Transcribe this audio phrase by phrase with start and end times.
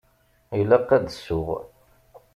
[0.59, 1.47] Ilaq ad d-ssuɣ.